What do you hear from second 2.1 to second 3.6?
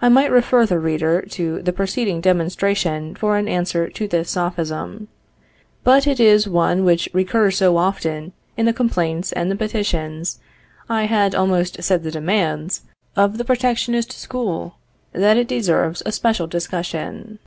demonstration for an